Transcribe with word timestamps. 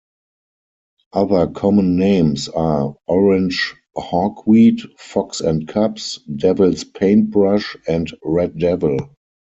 Other 1.13 1.45
common 1.45 1.95
names 1.95 2.49
are 2.49 2.95
Orange 3.05 3.75
Hawkweed, 3.95 4.97
Fox 4.97 5.41
and 5.41 5.67
Cubs, 5.67 6.17
Devil's 6.37 6.83
paintbrush 6.83 7.77
and 7.87 8.11
Red 8.23 8.57
devil. 8.57 8.97